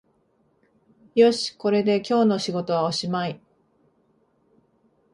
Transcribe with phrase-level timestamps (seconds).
[1.13, 3.39] よし、これで今日の仕事はおしまい